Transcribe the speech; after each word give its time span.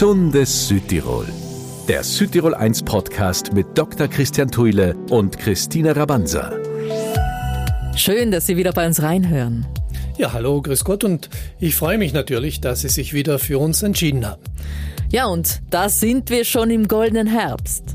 Gesundes 0.00 0.66
Südtirol. 0.66 1.26
Der 1.86 2.02
Südtirol 2.02 2.54
1 2.54 2.84
Podcast 2.84 3.52
mit 3.52 3.66
Dr. 3.76 4.08
Christian 4.08 4.50
Thuile 4.50 4.96
und 5.10 5.36
Christina 5.38 5.92
Rabanza. 5.92 6.58
Schön, 7.96 8.30
dass 8.30 8.46
Sie 8.46 8.56
wieder 8.56 8.72
bei 8.72 8.86
uns 8.86 9.02
reinhören. 9.02 9.66
Ja, 10.16 10.32
hallo, 10.32 10.62
grüß 10.62 10.84
Gott 10.84 11.04
und 11.04 11.28
ich 11.58 11.76
freue 11.76 11.98
mich 11.98 12.14
natürlich, 12.14 12.62
dass 12.62 12.80
Sie 12.80 12.88
sich 12.88 13.12
wieder 13.12 13.38
für 13.38 13.58
uns 13.58 13.82
entschieden 13.82 14.26
haben. 14.26 14.40
Ja, 15.12 15.26
und 15.26 15.60
da 15.68 15.90
sind 15.90 16.30
wir 16.30 16.46
schon 16.46 16.70
im 16.70 16.88
goldenen 16.88 17.26
Herbst. 17.26 17.94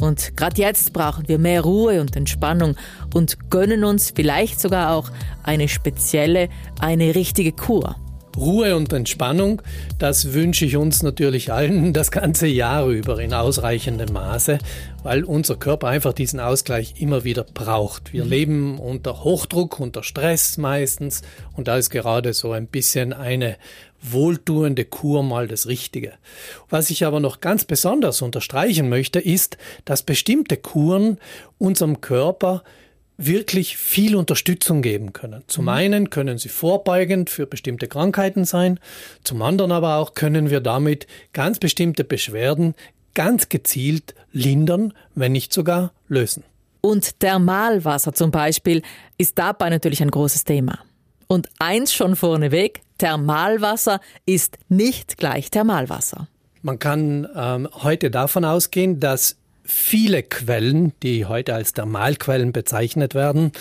Und 0.00 0.38
gerade 0.38 0.62
jetzt 0.62 0.94
brauchen 0.94 1.28
wir 1.28 1.38
mehr 1.38 1.60
Ruhe 1.60 2.00
und 2.00 2.16
Entspannung 2.16 2.76
und 3.12 3.50
gönnen 3.50 3.84
uns 3.84 4.10
vielleicht 4.16 4.58
sogar 4.58 4.94
auch 4.94 5.10
eine 5.42 5.68
spezielle, 5.68 6.48
eine 6.80 7.14
richtige 7.14 7.52
Kur. 7.52 7.94
Ruhe 8.36 8.76
und 8.76 8.92
Entspannung, 8.92 9.62
das 9.98 10.32
wünsche 10.34 10.66
ich 10.66 10.76
uns 10.76 11.02
natürlich 11.02 11.52
allen 11.52 11.92
das 11.94 12.10
ganze 12.10 12.46
Jahr 12.46 12.86
über 12.86 13.18
in 13.18 13.32
ausreichendem 13.32 14.12
Maße, 14.12 14.58
weil 15.02 15.24
unser 15.24 15.56
Körper 15.56 15.88
einfach 15.88 16.12
diesen 16.12 16.40
Ausgleich 16.40 16.94
immer 16.98 17.24
wieder 17.24 17.44
braucht. 17.44 18.12
Wir 18.12 18.24
mhm. 18.24 18.30
leben 18.30 18.78
unter 18.78 19.24
Hochdruck, 19.24 19.80
unter 19.80 20.02
Stress 20.02 20.58
meistens 20.58 21.22
und 21.54 21.68
da 21.68 21.76
ist 21.76 21.90
gerade 21.90 22.34
so 22.34 22.52
ein 22.52 22.66
bisschen 22.66 23.12
eine 23.12 23.56
wohltuende 24.02 24.84
Kur 24.84 25.22
mal 25.22 25.48
das 25.48 25.66
Richtige. 25.66 26.12
Was 26.68 26.90
ich 26.90 27.04
aber 27.04 27.20
noch 27.20 27.40
ganz 27.40 27.64
besonders 27.64 28.22
unterstreichen 28.22 28.88
möchte, 28.88 29.18
ist, 29.18 29.56
dass 29.84 30.02
bestimmte 30.02 30.56
Kuren 30.56 31.18
unserem 31.58 32.00
Körper 32.00 32.62
wirklich 33.18 33.76
viel 33.76 34.16
Unterstützung 34.16 34.82
geben 34.82 35.12
können. 35.12 35.42
Zum 35.46 35.64
mhm. 35.64 35.70
einen 35.70 36.10
können 36.10 36.38
sie 36.38 36.48
vorbeugend 36.48 37.30
für 37.30 37.46
bestimmte 37.46 37.88
Krankheiten 37.88 38.44
sein, 38.44 38.78
zum 39.24 39.42
anderen 39.42 39.72
aber 39.72 39.96
auch 39.96 40.14
können 40.14 40.50
wir 40.50 40.60
damit 40.60 41.06
ganz 41.32 41.58
bestimmte 41.58 42.04
Beschwerden 42.04 42.74
ganz 43.14 43.48
gezielt 43.48 44.14
lindern, 44.32 44.92
wenn 45.14 45.32
nicht 45.32 45.52
sogar 45.52 45.92
lösen. 46.08 46.44
Und 46.82 47.18
Thermalwasser 47.18 48.12
zum 48.12 48.30
Beispiel 48.30 48.82
ist 49.18 49.38
dabei 49.38 49.70
natürlich 49.70 50.02
ein 50.02 50.10
großes 50.10 50.44
Thema. 50.44 50.78
Und 51.26 51.48
eins 51.58 51.92
schon 51.92 52.14
vorneweg, 52.14 52.82
Thermalwasser 52.98 54.00
ist 54.26 54.58
nicht 54.68 55.16
gleich 55.16 55.50
Thermalwasser. 55.50 56.28
Man 56.62 56.78
kann 56.78 57.26
ähm, 57.34 57.68
heute 57.82 58.10
davon 58.10 58.44
ausgehen, 58.44 59.00
dass 59.00 59.36
viele 59.66 60.22
Quellen, 60.22 60.92
die 61.02 61.26
heute 61.26 61.54
als 61.54 61.72
Thermalquellen 61.72 62.52
bezeichnet 62.52 63.14
werden, 63.14 63.52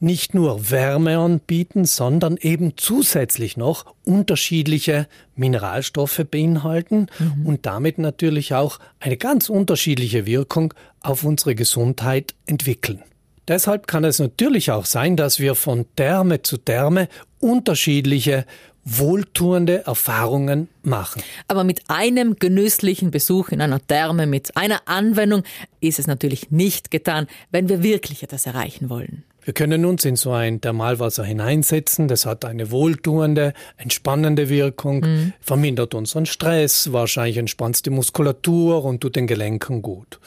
nicht 0.00 0.34
nur 0.34 0.70
Wärme 0.70 1.18
anbieten, 1.18 1.84
sondern 1.84 2.36
eben 2.38 2.72
zusätzlich 2.76 3.56
noch 3.56 3.84
unterschiedliche 4.04 5.06
Mineralstoffe 5.36 6.24
beinhalten 6.30 7.06
mhm. 7.18 7.46
und 7.46 7.66
damit 7.66 7.98
natürlich 7.98 8.54
auch 8.54 8.78
eine 8.98 9.18
ganz 9.18 9.50
unterschiedliche 9.50 10.24
Wirkung 10.26 10.72
auf 11.02 11.24
unsere 11.24 11.54
Gesundheit 11.54 12.34
entwickeln. 12.46 13.02
Deshalb 13.46 13.86
kann 13.86 14.04
es 14.04 14.18
natürlich 14.18 14.70
auch 14.70 14.86
sein, 14.86 15.16
dass 15.16 15.38
wir 15.38 15.54
von 15.54 15.84
Therme 15.96 16.42
zu 16.42 16.56
Therme 16.56 17.08
unterschiedliche 17.40 18.46
wohltuende 18.84 19.86
Erfahrungen 19.86 20.68
machen. 20.82 21.22
Aber 21.48 21.64
mit 21.64 21.82
einem 21.88 22.36
genüsslichen 22.36 23.10
Besuch 23.10 23.50
in 23.50 23.60
einer 23.60 23.84
Therme, 23.86 24.26
mit 24.26 24.56
einer 24.56 24.82
Anwendung 24.86 25.42
ist 25.80 25.98
es 25.98 26.06
natürlich 26.06 26.50
nicht 26.50 26.90
getan, 26.90 27.26
wenn 27.50 27.68
wir 27.68 27.82
wirklich 27.82 28.22
etwas 28.22 28.46
erreichen 28.46 28.90
wollen. 28.90 29.24
Wir 29.42 29.54
können 29.54 29.86
uns 29.86 30.04
in 30.04 30.16
so 30.16 30.32
ein 30.32 30.60
Thermalwasser 30.60 31.24
hineinsetzen. 31.24 32.08
Das 32.08 32.26
hat 32.26 32.44
eine 32.44 32.70
wohltuende, 32.70 33.54
entspannende 33.78 34.48
Wirkung, 34.48 35.00
mhm. 35.00 35.32
vermindert 35.40 35.94
unseren 35.94 36.26
Stress, 36.26 36.92
wahrscheinlich 36.92 37.38
entspannt 37.38 37.84
die 37.86 37.90
Muskulatur 37.90 38.84
und 38.84 39.00
tut 39.00 39.16
den 39.16 39.26
Gelenken 39.26 39.80
gut. 39.80 40.20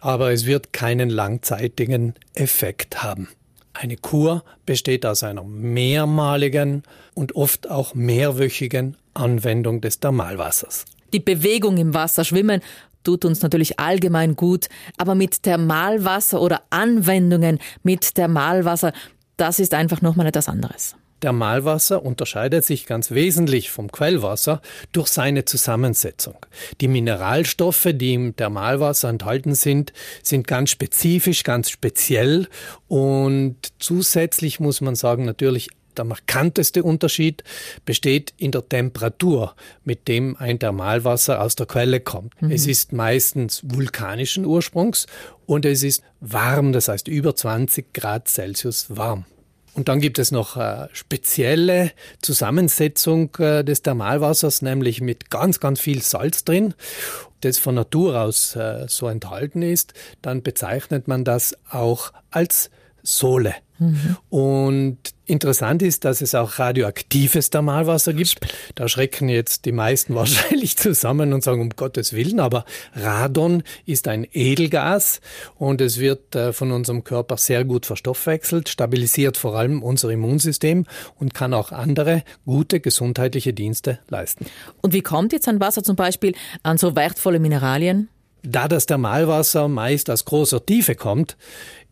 Aber 0.00 0.32
es 0.32 0.44
wird 0.44 0.72
keinen 0.72 1.08
langzeitigen 1.08 2.14
Effekt 2.34 3.02
haben. 3.02 3.28
Eine 3.80 3.96
Kur 3.96 4.42
besteht 4.66 5.06
aus 5.06 5.22
einer 5.22 5.44
mehrmaligen 5.44 6.82
und 7.14 7.36
oft 7.36 7.70
auch 7.70 7.94
mehrwöchigen 7.94 8.96
Anwendung 9.14 9.80
des 9.80 10.00
Thermalwassers. 10.00 10.84
Die 11.12 11.20
Bewegung 11.20 11.76
im 11.76 11.94
Wasser, 11.94 12.24
Schwimmen, 12.24 12.60
tut 13.04 13.24
uns 13.24 13.40
natürlich 13.40 13.78
allgemein 13.78 14.34
gut, 14.34 14.68
aber 14.96 15.14
mit 15.14 15.44
Thermalwasser 15.44 16.42
oder 16.42 16.62
Anwendungen 16.70 17.60
mit 17.84 18.16
Thermalwasser, 18.16 18.92
das 19.36 19.60
ist 19.60 19.72
einfach 19.74 20.02
nochmal 20.02 20.26
etwas 20.26 20.48
anderes. 20.48 20.96
Thermalwasser 21.20 22.04
unterscheidet 22.04 22.64
sich 22.64 22.86
ganz 22.86 23.10
wesentlich 23.10 23.70
vom 23.70 23.90
Quellwasser 23.90 24.60
durch 24.92 25.08
seine 25.08 25.44
Zusammensetzung. 25.44 26.36
Die 26.80 26.88
Mineralstoffe, 26.88 27.88
die 27.92 28.14
im 28.14 28.36
Thermalwasser 28.36 29.08
enthalten 29.08 29.54
sind, 29.54 29.92
sind 30.22 30.46
ganz 30.46 30.70
spezifisch, 30.70 31.42
ganz 31.42 31.70
speziell 31.70 32.48
und 32.86 33.56
zusätzlich 33.78 34.60
muss 34.60 34.80
man 34.80 34.94
sagen, 34.94 35.24
natürlich 35.24 35.68
der 35.98 36.04
markanteste 36.04 36.82
Unterschied 36.82 37.42
besteht 37.84 38.32
in 38.36 38.52
der 38.52 38.68
Temperatur, 38.68 39.54
mit 39.84 40.08
dem 40.08 40.36
ein 40.36 40.58
Thermalwasser 40.58 41.42
aus 41.42 41.56
der 41.56 41.66
Quelle 41.66 42.00
kommt. 42.00 42.40
Mhm. 42.40 42.52
Es 42.52 42.66
ist 42.66 42.92
meistens 42.92 43.62
vulkanischen 43.64 44.46
Ursprungs 44.46 45.06
und 45.46 45.64
es 45.64 45.82
ist 45.82 46.02
warm, 46.20 46.72
das 46.72 46.88
heißt 46.88 47.08
über 47.08 47.34
20 47.34 47.92
Grad 47.92 48.28
Celsius 48.28 48.96
warm. 48.96 49.26
Und 49.78 49.86
dann 49.86 50.00
gibt 50.00 50.18
es 50.18 50.32
noch 50.32 50.56
eine 50.56 50.90
spezielle 50.92 51.92
Zusammensetzung 52.20 53.30
äh, 53.38 53.62
des 53.62 53.82
Thermalwassers, 53.82 54.60
nämlich 54.60 55.00
mit 55.00 55.30
ganz, 55.30 55.60
ganz 55.60 55.78
viel 55.78 56.02
Salz 56.02 56.42
drin, 56.42 56.74
das 57.42 57.58
von 57.58 57.76
Natur 57.76 58.20
aus 58.20 58.56
äh, 58.56 58.86
so 58.88 59.06
enthalten 59.06 59.62
ist. 59.62 59.94
Dann 60.20 60.42
bezeichnet 60.42 61.06
man 61.06 61.22
das 61.22 61.56
auch 61.70 62.12
als 62.32 62.70
Sohle. 63.04 63.54
Mhm. 63.78 64.16
Und 64.28 64.98
interessant 65.26 65.82
ist, 65.82 66.04
dass 66.04 66.20
es 66.20 66.34
auch 66.34 66.58
radioaktives 66.58 67.50
Thermalwasser 67.50 68.12
gibt. 68.12 68.38
Da 68.74 68.88
schrecken 68.88 69.28
jetzt 69.28 69.64
die 69.66 69.72
meisten 69.72 70.14
wahrscheinlich 70.16 70.76
zusammen 70.76 71.32
und 71.32 71.44
sagen, 71.44 71.60
um 71.60 71.70
Gottes 71.70 72.12
Willen, 72.12 72.40
aber 72.40 72.64
Radon 72.94 73.62
ist 73.86 74.08
ein 74.08 74.26
Edelgas 74.32 75.20
und 75.56 75.80
es 75.80 75.98
wird 75.98 76.34
äh, 76.34 76.52
von 76.52 76.72
unserem 76.72 77.04
Körper 77.04 77.36
sehr 77.36 77.64
gut 77.64 77.86
verstoffwechselt, 77.86 78.68
stabilisiert 78.68 79.36
vor 79.36 79.56
allem 79.56 79.82
unser 79.82 80.10
Immunsystem 80.10 80.86
und 81.18 81.34
kann 81.34 81.54
auch 81.54 81.72
andere 81.72 82.22
gute 82.44 82.80
gesundheitliche 82.80 83.52
Dienste 83.52 83.98
leisten. 84.08 84.46
Und 84.82 84.92
wie 84.92 85.02
kommt 85.02 85.32
jetzt 85.32 85.48
ein 85.48 85.60
Wasser 85.60 85.82
zum 85.82 85.96
Beispiel 85.96 86.34
an 86.62 86.78
so 86.78 86.96
wertvolle 86.96 87.38
Mineralien? 87.38 88.08
Da 88.42 88.68
das 88.68 88.86
Thermalwasser 88.86 89.66
meist 89.68 90.10
aus 90.10 90.24
großer 90.24 90.64
Tiefe 90.64 90.94
kommt, 90.94 91.36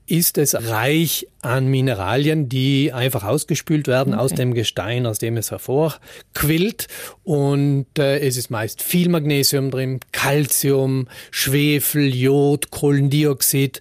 ist 0.06 0.38
es 0.38 0.54
reich 0.54 1.26
an 1.42 1.66
Mineralien, 1.66 2.48
die 2.48 2.92
einfach 2.92 3.24
ausgespült 3.24 3.88
werden 3.88 4.14
okay. 4.14 4.22
aus 4.22 4.34
dem 4.34 4.54
Gestein, 4.54 5.06
aus 5.06 5.18
dem 5.18 5.36
es 5.36 5.50
hervorquillt. 5.50 6.86
Und 7.24 7.86
äh, 7.98 8.20
es 8.20 8.36
ist 8.36 8.50
meist 8.50 8.82
viel 8.82 9.08
Magnesium 9.08 9.70
drin, 9.70 10.00
Calcium, 10.12 11.08
Schwefel, 11.30 12.14
Jod, 12.14 12.70
Kohlendioxid. 12.70 13.80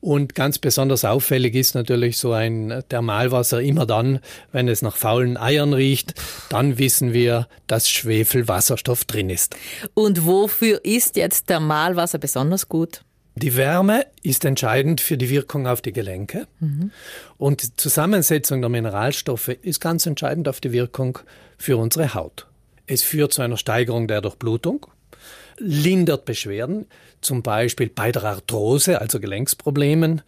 Und 0.00 0.34
ganz 0.34 0.58
besonders 0.58 1.04
auffällig 1.04 1.54
ist 1.54 1.74
natürlich 1.74 2.16
so 2.16 2.32
ein 2.32 2.82
Thermalwasser 2.88 3.60
immer 3.60 3.84
dann, 3.84 4.20
wenn 4.50 4.66
es 4.66 4.80
nach 4.80 4.96
faulen 4.96 5.36
Eiern 5.36 5.74
riecht, 5.74 6.14
dann 6.48 6.78
wissen 6.78 7.12
wir, 7.12 7.48
dass 7.66 7.90
Schwefelwasserstoff 7.90 9.04
drin 9.04 9.28
ist. 9.28 9.56
Und 9.92 10.24
wofür 10.24 10.82
ist 10.86 11.16
jetzt 11.16 11.48
Thermalwasser 11.48 12.18
besonders 12.18 12.68
gut? 12.68 13.02
Die 13.36 13.56
Wärme 13.56 14.06
ist 14.22 14.44
entscheidend 14.44 15.00
für 15.00 15.16
die 15.16 15.30
Wirkung 15.30 15.66
auf 15.66 15.80
die 15.80 15.92
Gelenke 15.92 16.46
mhm. 16.58 16.90
und 17.38 17.62
die 17.62 17.76
Zusammensetzung 17.76 18.60
der 18.60 18.70
Mineralstoffe 18.70 19.48
ist 19.48 19.80
ganz 19.80 20.04
entscheidend 20.06 20.48
auf 20.48 20.60
die 20.60 20.72
Wirkung 20.72 21.18
für 21.56 21.76
unsere 21.76 22.14
Haut. 22.14 22.46
Es 22.86 23.02
führt 23.02 23.32
zu 23.32 23.42
einer 23.42 23.56
Steigerung 23.56 24.08
der 24.08 24.20
Durchblutung, 24.20 24.86
lindert 25.58 26.24
Beschwerden, 26.24 26.86
zum 27.20 27.42
Beispiel 27.42 27.88
bei 27.88 28.10
der 28.10 28.24
Arthrose, 28.24 29.00
also 29.00 29.20
Gelenksproblemen. 29.20 30.22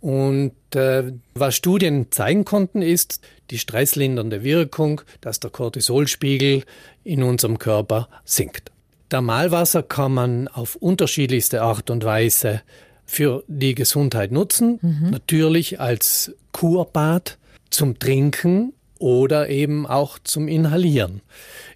Und 0.00 0.54
äh, 0.76 1.12
was 1.34 1.56
Studien 1.56 2.12
zeigen 2.12 2.44
konnten, 2.44 2.82
ist 2.82 3.20
die 3.50 3.58
stresslindernde 3.58 4.44
Wirkung, 4.44 5.00
dass 5.20 5.40
der 5.40 5.50
Cortisolspiegel 5.50 6.62
in 7.02 7.24
unserem 7.24 7.58
Körper 7.58 8.08
sinkt. 8.24 8.70
Thermalwasser 9.10 9.82
kann 9.82 10.12
man 10.12 10.48
auf 10.48 10.76
unterschiedlichste 10.76 11.62
Art 11.62 11.90
und 11.90 12.04
Weise 12.04 12.62
für 13.06 13.42
die 13.48 13.74
Gesundheit 13.74 14.32
nutzen. 14.32 14.78
Mhm. 14.82 15.10
Natürlich 15.10 15.80
als 15.80 16.34
Kurbad 16.52 17.38
zum 17.70 17.98
Trinken 17.98 18.72
oder 18.98 19.48
eben 19.48 19.86
auch 19.86 20.18
zum 20.18 20.48
Inhalieren. 20.48 21.22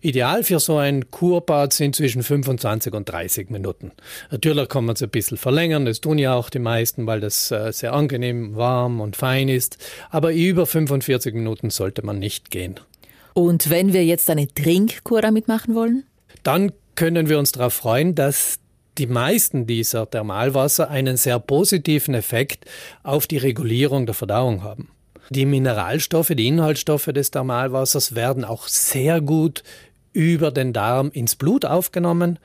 Ideal 0.00 0.42
für 0.42 0.58
so 0.58 0.76
ein 0.76 1.10
Kurbad 1.10 1.72
sind 1.72 1.94
zwischen 1.94 2.22
25 2.22 2.92
und 2.92 3.08
30 3.08 3.50
Minuten. 3.50 3.92
Natürlich 4.30 4.68
kann 4.68 4.84
man 4.84 4.94
es 4.94 5.02
ein 5.02 5.10
bisschen 5.10 5.36
verlängern, 5.36 5.84
das 5.84 6.00
tun 6.00 6.18
ja 6.18 6.34
auch 6.34 6.50
die 6.50 6.58
meisten, 6.58 7.06
weil 7.06 7.20
das 7.20 7.50
äh, 7.50 7.72
sehr 7.72 7.92
angenehm, 7.92 8.56
warm 8.56 9.00
und 9.00 9.16
fein 9.16 9.48
ist. 9.48 9.78
Aber 10.10 10.32
über 10.32 10.66
45 10.66 11.34
Minuten 11.34 11.70
sollte 11.70 12.04
man 12.04 12.18
nicht 12.18 12.50
gehen. 12.50 12.80
Und 13.34 13.70
wenn 13.70 13.92
wir 13.92 14.04
jetzt 14.04 14.28
eine 14.28 14.52
Trinkkur 14.52 15.22
damit 15.22 15.48
machen 15.48 15.74
wollen? 15.74 16.04
Dann 16.42 16.72
können 16.94 17.28
wir 17.28 17.38
uns 17.38 17.52
darauf 17.52 17.74
freuen, 17.74 18.14
dass 18.14 18.58
die 18.98 19.06
meisten 19.06 19.66
dieser 19.66 20.08
Thermalwasser 20.08 20.90
einen 20.90 21.16
sehr 21.16 21.38
positiven 21.38 22.14
Effekt 22.14 22.66
auf 23.02 23.26
die 23.26 23.38
Regulierung 23.38 24.06
der 24.06 24.14
Verdauung 24.14 24.62
haben. 24.62 24.90
Die 25.30 25.46
Mineralstoffe, 25.46 26.32
die 26.34 26.46
Inhaltsstoffe 26.46 27.06
des 27.06 27.30
Thermalwassers 27.30 28.14
werden 28.14 28.44
auch 28.44 28.68
sehr 28.68 29.20
gut 29.20 29.62
über 30.12 30.50
den 30.50 30.74
Darm 30.74 31.10
ins 31.10 31.36
Blut 31.36 31.64
aufgenommen, 31.64 32.38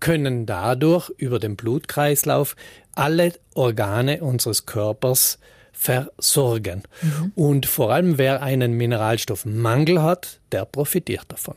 können 0.00 0.44
dadurch 0.44 1.08
über 1.16 1.38
den 1.38 1.56
Blutkreislauf 1.56 2.54
alle 2.94 3.32
Organe 3.54 4.22
unseres 4.22 4.66
Körpers 4.66 5.38
versorgen. 5.72 6.82
Mhm. 7.00 7.32
Und 7.34 7.66
vor 7.66 7.92
allem 7.92 8.18
wer 8.18 8.42
einen 8.42 8.72
Mineralstoffmangel 8.74 10.02
hat, 10.02 10.40
der 10.52 10.66
profitiert 10.66 11.24
davon. 11.28 11.56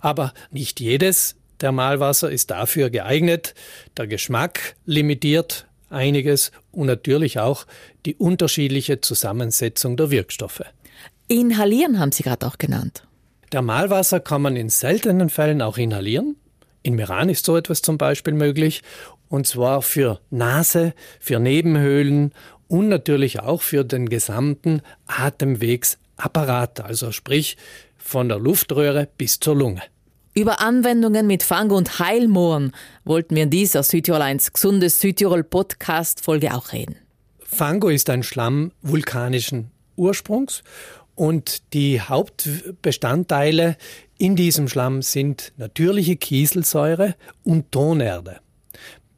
Aber 0.00 0.32
nicht 0.50 0.80
jedes 0.80 1.36
Thermalwasser 1.60 2.30
ist 2.30 2.50
dafür 2.50 2.90
geeignet. 2.90 3.54
Der 3.96 4.08
Geschmack 4.08 4.74
limitiert 4.84 5.66
einiges 5.88 6.50
und 6.72 6.86
natürlich 6.86 7.38
auch 7.38 7.66
die 8.06 8.16
unterschiedliche 8.16 9.00
Zusammensetzung 9.00 9.96
der 9.96 10.10
Wirkstoffe. 10.10 10.62
Inhalieren 11.28 12.00
haben 12.00 12.12
Sie 12.12 12.22
gerade 12.22 12.46
auch 12.46 12.58
genannt. 12.58 13.06
Thermalwasser 13.50 14.20
kann 14.20 14.42
man 14.42 14.56
in 14.56 14.68
seltenen 14.68 15.28
Fällen 15.28 15.62
auch 15.62 15.78
inhalieren. 15.78 16.36
In 16.82 16.94
Meran 16.94 17.28
ist 17.28 17.44
so 17.44 17.56
etwas 17.56 17.82
zum 17.82 17.98
Beispiel 17.98 18.32
möglich. 18.32 18.82
Und 19.28 19.46
zwar 19.46 19.82
für 19.82 20.20
Nase, 20.30 20.94
für 21.20 21.38
Nebenhöhlen 21.38 22.32
und 22.68 22.88
natürlich 22.88 23.40
auch 23.40 23.62
für 23.62 23.84
den 23.84 24.08
gesamten 24.08 24.82
Atemwegsapparat, 25.06 26.80
also 26.80 27.12
sprich 27.12 27.56
von 27.96 28.28
der 28.28 28.38
Luftröhre 28.38 29.08
bis 29.18 29.38
zur 29.40 29.56
Lunge. 29.56 29.82
Über 30.40 30.58
Anwendungen 30.62 31.26
mit 31.26 31.42
Fang- 31.42 31.70
und 31.70 31.98
Heilmooren 31.98 32.72
wollten 33.04 33.36
wir 33.36 33.42
in 33.42 33.50
dieser 33.50 33.82
Südtirol 33.82 34.22
1 34.22 34.54
Gesundes 34.54 34.98
Südtirol 34.98 35.44
Podcast 35.44 36.24
Folge 36.24 36.54
auch 36.54 36.72
reden. 36.72 36.96
Fango 37.40 37.90
ist 37.90 38.08
ein 38.08 38.22
Schlamm 38.22 38.72
vulkanischen 38.80 39.70
Ursprungs 39.96 40.62
und 41.14 41.74
die 41.74 42.00
Hauptbestandteile 42.00 43.76
in 44.16 44.34
diesem 44.34 44.66
Schlamm 44.68 45.02
sind 45.02 45.52
natürliche 45.58 46.16
Kieselsäure 46.16 47.16
und 47.44 47.70
Tonerde. 47.70 48.40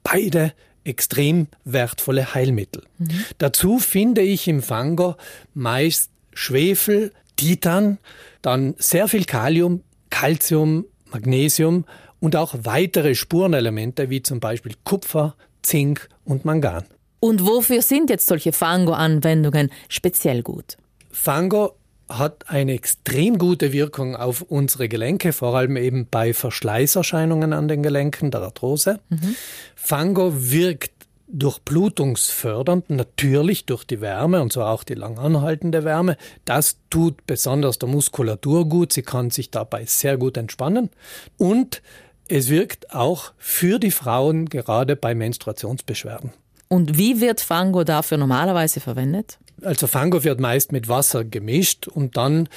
Beide 0.03 0.53
extrem 0.83 1.47
wertvolle 1.65 2.35
Heilmittel. 2.35 2.83
Mhm. 2.99 3.25
Dazu 3.39 3.79
finde 3.79 4.23
ich 4.23 4.49
im 4.49 4.61
Fango 4.61 5.15
meist 5.55 6.11
Schwefel, 6.35 7.13
Titan, 7.37 7.99
dann 8.41 8.75
sehr 8.79 9.07
viel 9.07 9.25
Kalium, 9.25 9.85
Calcium, 10.11 10.87
Magnesium 11.13 11.85
und 12.21 12.37
auch 12.37 12.55
weitere 12.63 13.15
Spurenelemente 13.15 14.11
wie 14.11 14.23
zum 14.23 14.41
Beispiel 14.41 14.75
Kupfer, 14.85 15.35
Zink 15.63 16.09
und 16.25 16.45
Mangan. 16.45 16.85
Und 17.21 17.47
wofür 17.47 17.83
sind 17.83 18.11
jetzt 18.11 18.27
solche 18.27 18.53
Fango-Anwendungen 18.53 19.71
speziell 19.89 20.43
gut? 20.43 20.77
Fango 21.11 21.77
hat 22.09 22.49
eine 22.49 22.73
extrem 22.73 23.39
gute 23.39 23.73
Wirkung 23.73 24.17
auf 24.17 24.43
unsere 24.43 24.89
Gelenke, 24.89 25.33
vor 25.33 25.57
allem 25.57 25.77
eben 25.77 26.07
bei 26.11 26.35
Verschleißerscheinungen 26.35 27.53
an 27.53 27.69
den 27.69 27.83
Gelenken, 27.83 28.31
der 28.31 28.43
Arthrose. 28.43 29.01
Mhm. 29.09 29.37
Fango 29.75 30.33
wirkt 30.35 30.92
durchblutungsfördernd, 31.33 32.91
natürlich 32.91 33.65
durch 33.65 33.85
die 33.85 34.01
Wärme 34.01 34.43
und 34.43 34.53
zwar 34.53 34.71
auch 34.71 34.85
die 34.85 34.95
langanhaltende 34.95 35.85
Wärme. 35.85 36.17
Das 36.45 36.77
tut 36.91 37.27
besonders 37.27 37.79
der 37.79 37.89
Muskulatur 37.89 38.69
gut. 38.69 38.93
Sie 38.93 39.03
kann 39.03 39.31
sich 39.31 39.51
dabei 39.51 39.85
sehr 39.87 40.19
gut 40.19 40.37
entspannen. 40.37 40.91
Und 41.39 41.83
es 42.29 42.49
wirkt 42.49 42.95
auch 42.95 43.33
für 43.39 43.79
die 43.79 43.91
Frauen 43.91 44.49
gerade 44.49 44.95
bei 44.95 45.15
Menstruationsbeschwerden. 45.15 46.33
Und 46.69 46.97
wie 46.97 47.21
wird 47.21 47.41
Fango 47.41 47.85
dafür 47.85 48.19
normalerweise 48.19 48.81
verwendet? 48.81 49.39
Also 49.63 49.87
Fango 49.87 50.25
wird 50.25 50.41
meist 50.41 50.73
mit 50.73 50.89
Wasser 50.89 51.25
gemischt 51.25 51.87
und 51.89 52.17
dann 52.17 52.49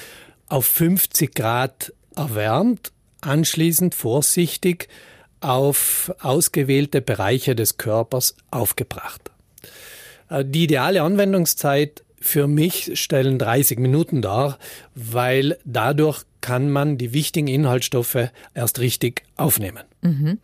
auf 0.48 0.66
50 0.66 1.34
Grad 1.34 1.92
erwärmt, 2.14 2.92
anschließend 3.20 3.94
vorsichtig 3.94 4.88
auf 5.46 6.12
ausgewählte 6.20 7.00
Bereiche 7.00 7.54
des 7.54 7.76
Körpers 7.76 8.36
aufgebracht. 8.50 9.30
Äh, 10.28 10.44
die 10.44 10.64
ideale 10.64 11.02
Anwendungszeit 11.02 12.04
für 12.20 12.48
mich 12.48 12.98
stellen 13.00 13.38
30 13.38 13.78
Minuten 13.78 14.22
dar, 14.22 14.58
weil 14.94 15.58
dadurch 15.64 16.24
kann 16.40 16.70
man 16.70 16.98
die 16.98 17.12
wichtigen 17.12 17.46
Inhaltsstoffe 17.46 18.30
erst 18.54 18.80
richtig 18.80 19.22
aufnehmen. 19.36 19.84
Mhm. 20.02 20.38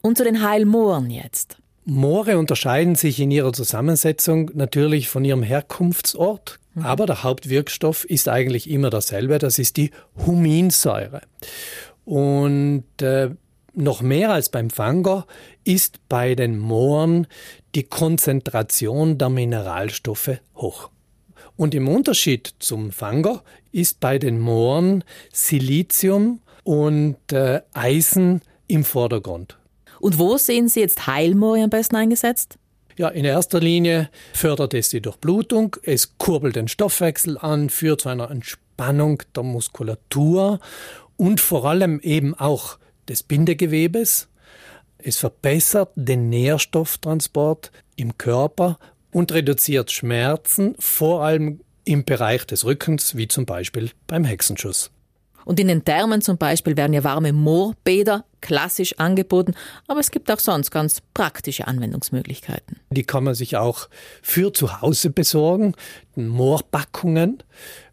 Und 0.00 0.16
zu 0.16 0.24
den 0.24 0.46
Heilmooren 0.46 1.10
jetzt. 1.10 1.56
Moore 1.84 2.38
unterscheiden 2.38 2.94
sich 2.94 3.20
in 3.20 3.30
ihrer 3.30 3.52
Zusammensetzung 3.52 4.50
natürlich 4.54 5.08
von 5.08 5.24
ihrem 5.24 5.42
Herkunftsort, 5.42 6.60
mhm. 6.74 6.84
aber 6.84 7.06
der 7.06 7.24
Hauptwirkstoff 7.24 8.04
ist 8.04 8.28
eigentlich 8.28 8.70
immer 8.70 8.90
dasselbe, 8.90 9.38
das 9.38 9.58
ist 9.58 9.76
die 9.76 9.90
Huminsäure. 10.26 11.22
Und 12.04 12.84
äh, 13.00 13.30
noch 13.74 14.02
mehr 14.02 14.30
als 14.30 14.48
beim 14.48 14.70
Fanger 14.70 15.26
ist 15.64 16.00
bei 16.08 16.34
den 16.34 16.58
Mooren 16.58 17.26
die 17.74 17.82
Konzentration 17.82 19.18
der 19.18 19.28
Mineralstoffe 19.28 20.38
hoch. 20.56 20.90
Und 21.56 21.74
im 21.74 21.88
Unterschied 21.88 22.54
zum 22.58 22.90
Fanger 22.90 23.42
ist 23.72 24.00
bei 24.00 24.18
den 24.18 24.40
Mooren 24.40 25.04
Silizium 25.32 26.40
und 26.64 27.32
äh, 27.32 27.60
Eisen 27.72 28.42
im 28.66 28.84
Vordergrund. 28.84 29.58
Und 30.00 30.18
wo 30.18 30.36
sehen 30.36 30.68
Sie 30.68 30.80
jetzt 30.80 31.06
Heilmoor 31.06 31.56
am 31.56 31.70
besten 31.70 31.96
eingesetzt? 31.96 32.58
Ja, 32.96 33.08
in 33.08 33.24
erster 33.24 33.60
Linie 33.60 34.08
fördert 34.32 34.74
es 34.74 34.90
die 34.90 35.00
Durchblutung, 35.00 35.76
es 35.82 36.16
kurbelt 36.16 36.56
den 36.56 36.68
Stoffwechsel 36.68 37.38
an, 37.38 37.68
führt 37.68 38.02
zu 38.02 38.08
einer 38.08 38.30
Entspannung 38.30 39.22
der 39.34 39.42
Muskulatur 39.42 40.60
und 41.16 41.40
vor 41.40 41.64
allem 41.64 42.00
eben 42.00 42.34
auch 42.34 42.78
des 43.08 43.22
Bindegewebes. 43.22 44.28
Es 44.98 45.18
verbessert 45.18 45.92
den 45.96 46.28
Nährstofftransport 46.28 47.70
im 47.96 48.16
Körper 48.18 48.78
und 49.12 49.32
reduziert 49.32 49.92
Schmerzen, 49.92 50.74
vor 50.78 51.22
allem 51.22 51.60
im 51.84 52.04
Bereich 52.04 52.46
des 52.46 52.64
Rückens, 52.64 53.16
wie 53.16 53.28
zum 53.28 53.46
Beispiel 53.46 53.90
beim 54.06 54.24
Hexenschuss. 54.24 54.90
Und 55.44 55.60
in 55.60 55.68
den 55.68 55.84
Thermen 55.84 56.22
zum 56.22 56.38
Beispiel 56.38 56.76
werden 56.76 56.94
ja 56.94 57.04
warme 57.04 57.32
Moorbäder 57.32 58.24
klassisch 58.40 58.98
angeboten, 58.98 59.54
aber 59.86 60.00
es 60.00 60.10
gibt 60.10 60.30
auch 60.30 60.38
sonst 60.38 60.70
ganz 60.70 61.00
praktische 61.12 61.66
Anwendungsmöglichkeiten. 61.66 62.78
Die 62.90 63.04
kann 63.04 63.24
man 63.24 63.34
sich 63.34 63.56
auch 63.56 63.88
für 64.22 64.52
zu 64.52 64.80
Hause 64.80 65.10
besorgen, 65.10 65.74
Moorpackungen. 66.14 67.42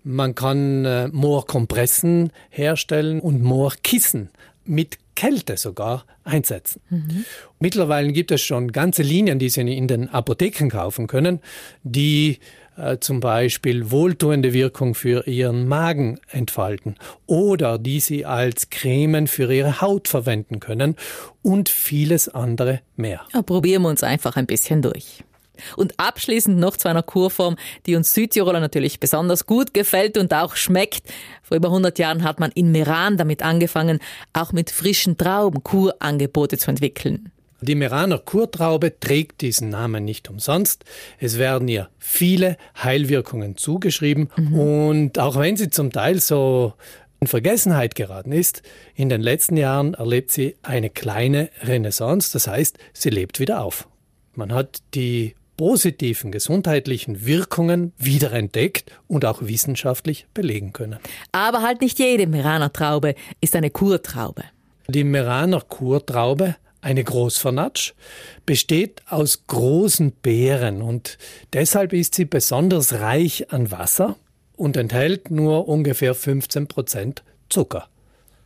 Man 0.03 0.35
kann 0.35 0.85
äh, 0.85 1.07
Moorkompressen 1.09 2.31
herstellen 2.49 3.19
und 3.19 3.41
Moorkissen 3.41 4.29
mit 4.71 4.97
Kälte 5.15 5.57
sogar 5.57 6.05
einsetzen. 6.23 6.81
Mhm. 6.89 7.25
Mittlerweile 7.59 8.11
gibt 8.11 8.31
es 8.31 8.41
schon 8.41 8.71
ganze 8.71 9.03
Linien, 9.03 9.37
die 9.37 9.49
Sie 9.49 9.61
in 9.61 9.87
den 9.87 10.09
Apotheken 10.09 10.69
kaufen 10.69 11.07
können, 11.07 11.41
die 11.83 12.39
äh, 12.77 12.97
zum 12.99 13.19
Beispiel 13.19 13.91
wohltuende 13.91 14.53
Wirkung 14.53 14.95
für 14.95 15.27
ihren 15.27 15.67
Magen 15.67 16.19
entfalten 16.29 16.95
oder 17.27 17.77
die 17.77 17.99
sie 17.99 18.25
als 18.25 18.69
Cremen 18.69 19.27
für 19.27 19.53
ihre 19.53 19.81
Haut 19.81 20.07
verwenden 20.07 20.59
können 20.59 20.95
und 21.41 21.67
vieles 21.69 22.29
andere 22.29 22.79
mehr. 22.95 23.21
Ja, 23.33 23.41
probieren 23.41 23.81
wir 23.81 23.89
uns 23.89 24.03
einfach 24.03 24.37
ein 24.37 24.45
bisschen 24.45 24.81
durch. 24.81 25.23
Und 25.77 25.99
abschließend 25.99 26.57
noch 26.57 26.77
zu 26.77 26.87
einer 26.87 27.03
Kurform, 27.03 27.55
die 27.85 27.95
uns 27.95 28.13
Südtiroler 28.13 28.59
natürlich 28.59 28.99
besonders 28.99 29.45
gut 29.45 29.73
gefällt 29.73 30.17
und 30.17 30.33
auch 30.33 30.55
schmeckt. 30.55 31.03
Vor 31.43 31.57
über 31.57 31.69
100 31.69 31.99
Jahren 31.99 32.23
hat 32.23 32.39
man 32.39 32.51
in 32.51 32.71
Meran 32.71 33.17
damit 33.17 33.43
angefangen, 33.43 33.99
auch 34.33 34.51
mit 34.53 34.71
frischen 34.71 35.17
Trauben 35.17 35.63
Kurangebote 35.63 36.57
zu 36.57 36.69
entwickeln. 36.69 37.31
Die 37.63 37.75
Meraner 37.75 38.17
Kurtraube 38.17 38.99
trägt 38.99 39.41
diesen 39.41 39.69
Namen 39.69 40.03
nicht 40.03 40.31
umsonst. 40.31 40.83
Es 41.19 41.37
werden 41.37 41.67
ihr 41.67 41.89
viele 41.99 42.57
Heilwirkungen 42.81 43.55
zugeschrieben 43.55 44.31
mhm. 44.35 44.59
und 44.59 45.19
auch 45.19 45.37
wenn 45.37 45.57
sie 45.57 45.69
zum 45.69 45.91
Teil 45.91 46.19
so 46.19 46.73
in 47.19 47.27
Vergessenheit 47.27 47.93
geraten 47.93 48.31
ist, 48.31 48.63
in 48.95 49.09
den 49.09 49.21
letzten 49.21 49.57
Jahren 49.57 49.93
erlebt 49.93 50.31
sie 50.31 50.55
eine 50.63 50.89
kleine 50.89 51.51
Renaissance, 51.61 52.33
das 52.33 52.47
heißt, 52.47 52.79
sie 52.93 53.11
lebt 53.11 53.39
wieder 53.39 53.63
auf. 53.63 53.87
Man 54.33 54.51
hat 54.51 54.81
die 54.95 55.35
positiven 55.61 56.31
gesundheitlichen 56.31 57.23
Wirkungen 57.23 57.93
wiederentdeckt 57.99 58.91
und 59.07 59.25
auch 59.25 59.43
wissenschaftlich 59.43 60.25
belegen 60.33 60.73
können. 60.73 60.97
Aber 61.31 61.61
halt 61.61 61.81
nicht 61.81 61.99
jede 61.99 62.25
Meraner 62.25 62.73
Traube 62.73 63.13
ist 63.41 63.55
eine 63.55 63.69
Kurtraube. 63.69 64.43
Die 64.87 65.03
Meraner 65.03 65.61
Kurtraube 65.61 66.55
eine 66.81 67.03
Großvernatsch, 67.03 67.93
besteht 68.47 69.03
aus 69.07 69.45
großen 69.45 70.13
Beeren 70.23 70.81
und 70.81 71.19
deshalb 71.53 71.93
ist 71.93 72.15
sie 72.15 72.25
besonders 72.25 72.93
reich 72.93 73.53
an 73.53 73.69
Wasser 73.69 74.15
und 74.55 74.77
enthält 74.77 75.29
nur 75.29 75.67
ungefähr 75.67 76.15
15 76.15 76.69
Prozent 76.69 77.23
Zucker. 77.49 77.87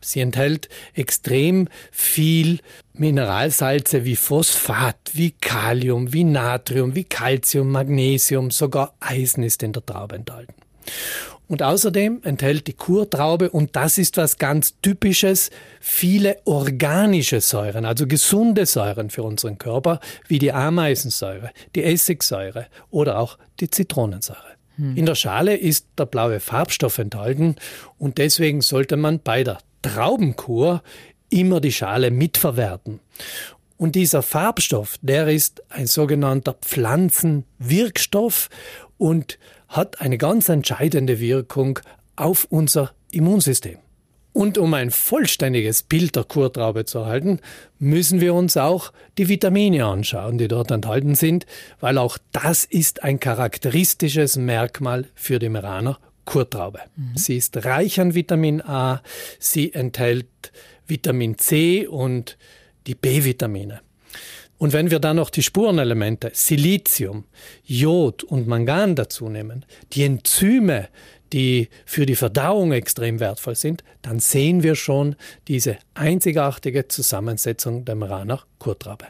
Sie 0.00 0.20
enthält 0.20 0.68
extrem 0.94 1.68
viel 1.90 2.60
Mineralsalze 2.94 4.04
wie 4.04 4.16
Phosphat, 4.16 4.96
wie 5.12 5.32
Kalium, 5.32 6.12
wie 6.12 6.24
Natrium, 6.24 6.94
wie 6.94 7.04
Calcium, 7.04 7.70
Magnesium, 7.70 8.50
sogar 8.50 8.94
Eisen 9.00 9.42
ist 9.42 9.62
in 9.62 9.72
der 9.72 9.84
Traube 9.84 10.16
enthalten. 10.16 10.54
Und 11.48 11.62
außerdem 11.62 12.22
enthält 12.24 12.66
die 12.66 12.72
Kurtraube, 12.72 13.50
und 13.50 13.76
das 13.76 13.98
ist 13.98 14.16
was 14.16 14.38
ganz 14.38 14.74
Typisches, 14.82 15.50
viele 15.80 16.38
organische 16.44 17.40
Säuren, 17.40 17.84
also 17.84 18.06
gesunde 18.06 18.66
Säuren 18.66 19.10
für 19.10 19.22
unseren 19.22 19.56
Körper, 19.58 20.00
wie 20.26 20.40
die 20.40 20.52
Ameisensäure, 20.52 21.50
die 21.76 21.84
Essigsäure 21.84 22.66
oder 22.90 23.18
auch 23.18 23.38
die 23.60 23.70
Zitronensäure. 23.70 24.56
Hm. 24.76 24.96
In 24.96 25.06
der 25.06 25.14
Schale 25.14 25.56
ist 25.56 25.86
der 25.96 26.06
blaue 26.06 26.40
Farbstoff 26.40 26.98
enthalten 26.98 27.54
und 27.96 28.18
deswegen 28.18 28.60
sollte 28.60 28.96
man 28.96 29.20
bei 29.20 29.44
der 29.44 29.58
Traubenkur 29.86 30.82
immer 31.30 31.60
die 31.60 31.72
Schale 31.72 32.10
mitverwerten. 32.10 33.00
Und 33.76 33.94
dieser 33.94 34.22
Farbstoff, 34.22 34.96
der 35.02 35.28
ist 35.28 35.62
ein 35.68 35.86
sogenannter 35.86 36.54
Pflanzenwirkstoff 36.54 38.48
und 38.96 39.38
hat 39.68 40.00
eine 40.00 40.18
ganz 40.18 40.48
entscheidende 40.48 41.20
Wirkung 41.20 41.78
auf 42.16 42.46
unser 42.50 42.92
Immunsystem. 43.10 43.78
Und 44.32 44.58
um 44.58 44.74
ein 44.74 44.90
vollständiges 44.90 45.82
Bild 45.82 46.16
der 46.16 46.24
Kurtraube 46.24 46.84
zu 46.84 46.98
erhalten, 46.98 47.40
müssen 47.78 48.20
wir 48.20 48.34
uns 48.34 48.56
auch 48.56 48.92
die 49.16 49.28
Vitamine 49.28 49.86
anschauen, 49.86 50.36
die 50.36 50.48
dort 50.48 50.70
enthalten 50.70 51.14
sind, 51.14 51.46
weil 51.80 51.96
auch 51.96 52.18
das 52.32 52.64
ist 52.64 53.02
ein 53.02 53.18
charakteristisches 53.18 54.36
Merkmal 54.36 55.06
für 55.14 55.38
die 55.38 55.48
Meraner 55.48 55.98
Kurtraube. 56.26 56.80
Mhm. 56.96 57.16
Sie 57.16 57.38
ist 57.38 57.64
reich 57.64 57.98
an 57.98 58.14
Vitamin 58.14 58.60
A, 58.60 59.02
sie 59.38 59.72
enthält 59.72 60.26
Vitamin 60.86 61.38
C 61.38 61.86
und 61.86 62.36
die 62.86 62.94
B-Vitamine. 62.94 63.80
Und 64.58 64.72
wenn 64.72 64.90
wir 64.90 65.00
dann 65.00 65.16
noch 65.16 65.30
die 65.30 65.42
Spurenelemente 65.42 66.30
Silizium, 66.32 67.24
Jod 67.64 68.24
und 68.24 68.46
Mangan 68.46 68.94
dazu 68.94 69.28
nehmen, 69.28 69.66
die 69.92 70.04
Enzyme, 70.04 70.88
die 71.32 71.68
für 71.84 72.06
die 72.06 72.16
Verdauung 72.16 72.72
extrem 72.72 73.20
wertvoll 73.20 73.54
sind, 73.54 73.84
dann 74.00 74.20
sehen 74.20 74.62
wir 74.62 74.74
schon 74.74 75.16
diese 75.48 75.76
einzigartige 75.94 76.88
Zusammensetzung 76.88 77.84
der 77.84 77.96
Meraner 77.96 78.42
Kurtraube. 78.58 79.06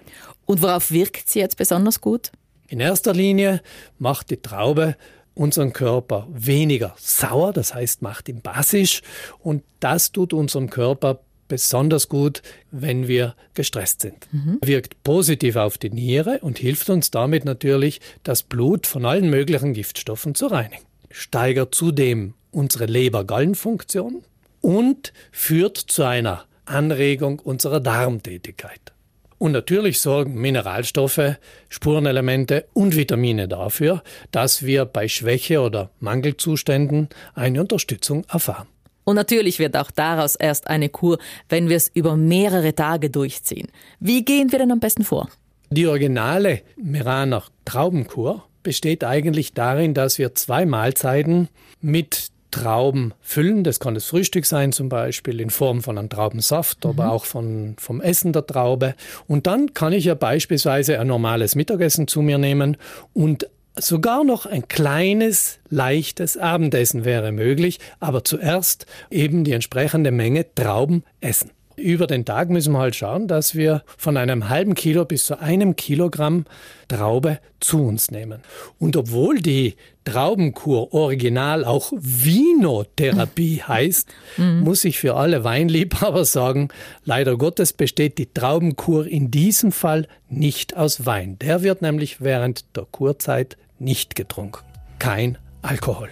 Und 0.47 0.63
worauf 0.63 0.91
wirkt 0.91 1.29
sie 1.29 1.41
jetzt 1.41 1.57
besonders 1.57 2.01
gut? 2.01 2.33
In 2.69 2.81
erster 2.81 3.13
Linie 3.13 3.61
macht 3.99 4.31
die 4.31 4.39
Traube 4.39 4.97
unseren 5.37 5.73
Körper 5.73 6.27
weniger 6.33 6.95
sauer, 6.99 7.53
das 7.53 7.75
heißt 7.75 8.03
macht 8.03 8.29
ihn 8.29 8.41
basisch 8.41 9.03
und 9.39 9.63
das 9.79 10.11
tut 10.11 10.33
unserem 10.33 10.71
Körper 10.71 11.21
besonders 11.47 12.09
gut, 12.09 12.43
wenn 12.73 13.07
wir 13.07 13.37
gestresst 13.55 14.01
sind. 14.01 14.27
Mhm. 14.33 14.59
Wirkt 14.65 15.03
positiv 15.05 15.57
auf 15.57 15.79
die 15.79 15.91
Niere 15.91 16.39
und 16.41 16.59
hilft 16.59 16.91
uns 16.91 17.11
damit 17.11 17.45
natürlich, 17.45 18.01
das 18.25 18.43
Blut 18.43 18.87
von 18.87 19.05
allen 19.05 19.31
möglichen 19.31 19.75
Giftstoffen 19.75 20.35
zu 20.35 20.47
reinigen. 20.47 20.83
Steigert 21.11 21.75
zudem 21.75 22.35
unsere 22.51 22.87
Leber-Gallenfunktion 22.87 24.25
und 24.61 25.13
führt 25.31 25.77
zu 25.77 26.03
einer 26.03 26.47
Anregung 26.65 27.39
unserer 27.39 27.79
Darmtätigkeit. 27.79 28.96
Und 29.39 29.53
natürlich 29.53 30.01
sorgen 30.01 30.35
Mineralstoffe, 30.35 31.37
Spurenelemente 31.69 32.67
und 32.73 32.97
Vitamine 32.97 33.49
dafür, 33.49 34.03
dass 34.31 34.65
wir 34.65 34.87
bei 34.87 35.09
Schwäche 35.09 35.61
oder 35.61 35.91
Mangelzuständen 36.01 37.09
eine 37.35 37.61
Unterstützung 37.61 38.25
erfahren. 38.31 38.69
Und 39.05 39.15
natürlich 39.15 39.59
wird 39.59 39.77
auch 39.77 39.91
daraus 39.91 40.35
erst 40.35 40.69
eine 40.69 40.89
Kur, 40.89 41.19
wenn 41.49 41.69
wir 41.69 41.77
es 41.77 41.89
über 41.95 42.17
mehrere 42.17 42.75
Tage 42.75 43.09
durchziehen. 43.09 43.69
Wie 44.01 44.25
gehen 44.25 44.51
wir 44.51 44.59
denn 44.59 44.73
am 44.73 44.81
besten 44.81 45.05
vor? 45.05 45.29
Die 45.71 45.87
originale 45.87 46.63
Meraner 46.77 47.45
Traubenkur 47.65 48.45
besteht 48.63 49.05
eigentlich 49.05 49.53
darin, 49.53 49.95
dass 49.95 50.19
wir 50.19 50.35
zwei 50.35 50.67
Mahlzeiten 50.67 51.49
mit 51.81 52.31
Trauben 52.57 53.13
füllen. 53.21 53.65
Das 53.65 53.81
kann 53.81 53.95
das 53.95 54.07
Frühstück 54.07 54.47
sein 54.47 54.73
zum 54.73 54.89
Beispiel 54.89 55.41
in 55.41 55.51
Form 55.51 55.83
von 55.83 55.99
einem 55.99 56.09
Traubensaft, 56.09 56.85
mhm. 56.85 56.91
aber 56.91 57.13
auch 57.13 57.25
von, 57.25 57.77
vom 57.79 58.01
Essen 58.01 58.33
der 58.33 58.47
Traube. 58.47 58.95
Und 59.27 59.47
dann 59.47 59.75
kann 59.75 59.93
ich 59.93 60.07
ja 60.07 60.15
beispielsweise 60.15 60.99
ein 60.99 61.07
normales 61.07 61.55
Mittagessen 61.55 62.09
zu 62.09 62.23
mir 62.23 62.39
nehmen 62.39 62.77
und 63.13 63.49
Sogar 63.79 64.25
noch 64.25 64.47
ein 64.47 64.69
kleines, 64.69 65.59
leichtes 65.69 66.39
Abendessen 66.39 67.05
wäre 67.05 67.31
möglich, 67.31 67.79
aber 68.01 68.25
zuerst 68.25 68.87
eben 69.11 69.45
die 69.45 69.53
entsprechende 69.53 70.13
Menge 70.13 70.47
Trauben 70.55 71.05
essen. 71.21 71.51
Über 71.77 72.07
den 72.07 72.25
Tag 72.25 72.49
müssen 72.49 72.73
wir 72.73 72.79
halt 72.79 72.97
schauen, 72.97 73.29
dass 73.29 73.55
wir 73.55 73.83
von 73.99 74.17
einem 74.17 74.49
halben 74.49 74.75
Kilo 74.75 75.05
bis 75.05 75.27
zu 75.27 75.41
einem 75.41 75.77
Kilogramm 75.77 76.47
Traube 76.89 77.39
zu 77.61 77.85
uns 77.85 78.11
nehmen. 78.11 78.41
Und 78.79 78.97
obwohl 78.97 79.41
die 79.41 79.75
Traubenkur 80.05 80.95
original 80.95 81.65
auch 81.65 81.93
Vinotherapie 81.95 83.63
heißt, 83.69 84.09
mhm. 84.37 84.61
muss 84.61 84.85
ich 84.85 84.99
für 84.99 85.17
alle 85.17 85.45
Weinliebhaber 85.45 86.25
sagen, 86.25 86.69
leider 87.05 87.37
Gottes 87.37 87.73
besteht 87.73 88.19
die 88.19 88.33
Traubenkur 88.33 89.07
in 89.07 89.31
diesem 89.31 89.73
Fall 89.73 90.09
nicht 90.29 90.77
aus 90.77 91.05
Wein. 91.05 91.39
Der 91.41 91.63
wird 91.63 91.83
nämlich 91.83 92.21
während 92.21 92.65
der 92.77 92.87
Kurzeit 92.91 93.57
nicht 93.79 94.15
getrunken. 94.15 94.65
Kein 94.99 95.37
Alkohol. 95.61 96.11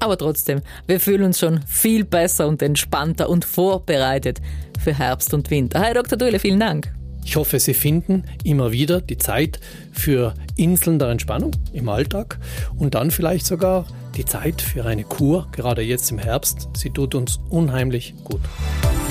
Aber 0.00 0.16
trotzdem, 0.16 0.60
wir 0.86 1.00
fühlen 1.00 1.24
uns 1.24 1.38
schon 1.38 1.60
viel 1.66 2.04
besser 2.04 2.46
und 2.46 2.62
entspannter 2.62 3.28
und 3.28 3.44
vorbereitet 3.44 4.40
für 4.80 4.94
Herbst 4.94 5.34
und 5.34 5.50
Winter. 5.50 5.80
Herr 5.80 5.94
Dr. 5.94 6.16
Duhle, 6.18 6.38
vielen 6.38 6.60
Dank. 6.60 6.92
Ich 7.24 7.36
hoffe, 7.36 7.58
Sie 7.58 7.74
finden 7.74 8.24
immer 8.42 8.72
wieder 8.72 9.02
die 9.02 9.18
Zeit 9.18 9.60
für 9.92 10.32
Inseln 10.56 10.98
der 10.98 11.08
Entspannung 11.08 11.50
im 11.74 11.88
Alltag 11.90 12.38
und 12.78 12.94
dann 12.94 13.10
vielleicht 13.10 13.44
sogar 13.44 13.84
die 14.16 14.24
Zeit 14.24 14.62
für 14.62 14.86
eine 14.86 15.04
Kur, 15.04 15.46
gerade 15.52 15.82
jetzt 15.82 16.10
im 16.10 16.18
Herbst. 16.18 16.68
Sie 16.74 16.88
tut 16.88 17.14
uns 17.14 17.38
unheimlich 17.50 18.14
gut. 18.24 18.40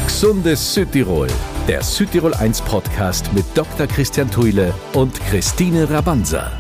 Gesundes 0.08 0.74
Südtirol, 0.74 1.28
der 1.68 1.84
Südtirol 1.84 2.34
1 2.34 2.62
Podcast 2.62 3.32
mit 3.34 3.46
Dr. 3.54 3.86
Christian 3.86 4.32
Thuile 4.32 4.74
und 4.94 5.14
Christine 5.30 5.88
Rabanza. 5.88 6.52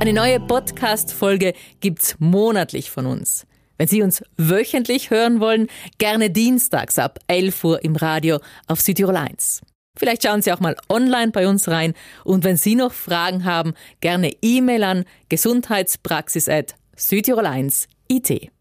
Eine 0.00 0.12
neue 0.12 0.40
Podcast-Folge 0.40 1.54
gibt's 1.80 2.16
monatlich 2.18 2.90
von 2.90 3.06
uns. 3.06 3.46
Wenn 3.76 3.88
Sie 3.88 4.02
uns 4.02 4.22
wöchentlich 4.36 5.10
hören 5.10 5.40
wollen, 5.40 5.68
gerne 5.98 6.30
dienstags 6.30 6.98
ab 6.98 7.18
11 7.26 7.64
Uhr 7.64 7.84
im 7.84 7.96
Radio 7.96 8.38
auf 8.66 8.80
Südtirol 8.80 9.16
1. 9.16 9.62
Vielleicht 9.96 10.24
schauen 10.24 10.42
Sie 10.42 10.52
auch 10.52 10.60
mal 10.60 10.76
online 10.88 11.32
bei 11.32 11.46
uns 11.46 11.68
rein 11.68 11.94
und 12.24 12.44
wenn 12.44 12.56
Sie 12.56 12.74
noch 12.74 12.92
Fragen 12.92 13.44
haben, 13.44 13.74
gerne 14.00 14.32
E-Mail 14.42 14.84
an 14.84 15.04
gesundheitspraxis 15.28 16.48
at 16.48 16.74
südtirol1 16.96 17.86
IT. 18.08 18.53